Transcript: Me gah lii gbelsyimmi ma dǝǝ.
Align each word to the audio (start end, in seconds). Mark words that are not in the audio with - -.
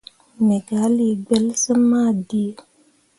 Me 0.45 0.57
gah 0.67 0.87
lii 0.97 1.15
gbelsyimmi 1.25 1.85
ma 1.89 2.01
dǝǝ. 2.27 2.43